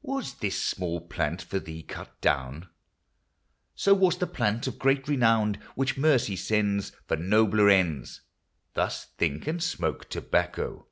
[0.00, 2.70] Was this small plant for thee cut down?
[3.74, 8.22] So was the plant of great renown, Which Mercy sends For nobler ends.
[8.72, 10.86] Thus think, and smoke tobacco.